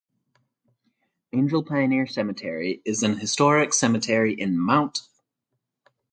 Angel 1.31 1.61
Pioneer 1.63 2.07
Cemetery 2.07 2.81
is 2.85 3.03
an 3.03 3.17
historic 3.19 3.71
cemetery 3.71 4.33
in 4.33 4.57
Mt. 4.59 5.01